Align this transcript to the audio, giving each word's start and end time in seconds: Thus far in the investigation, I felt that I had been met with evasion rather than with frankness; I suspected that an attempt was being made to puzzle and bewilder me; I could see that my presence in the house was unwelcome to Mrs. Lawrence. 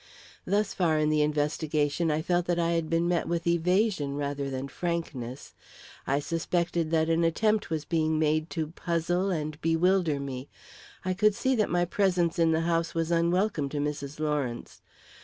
Thus 0.45 0.73
far 0.73 0.97
in 0.97 1.09
the 1.09 1.21
investigation, 1.21 2.09
I 2.09 2.23
felt 2.23 2.47
that 2.47 2.57
I 2.57 2.71
had 2.71 2.89
been 2.89 3.07
met 3.07 3.27
with 3.27 3.45
evasion 3.45 4.15
rather 4.15 4.49
than 4.49 4.65
with 4.65 4.71
frankness; 4.73 5.53
I 6.07 6.17
suspected 6.17 6.89
that 6.89 7.07
an 7.07 7.23
attempt 7.23 7.69
was 7.69 7.85
being 7.85 8.17
made 8.17 8.49
to 8.49 8.69
puzzle 8.71 9.29
and 9.29 9.61
bewilder 9.61 10.19
me; 10.19 10.49
I 11.05 11.13
could 11.13 11.35
see 11.35 11.53
that 11.53 11.69
my 11.69 11.85
presence 11.85 12.39
in 12.39 12.51
the 12.51 12.61
house 12.61 12.95
was 12.95 13.11
unwelcome 13.11 13.69
to 13.69 13.77
Mrs. 13.77 14.19
Lawrence. 14.19 14.81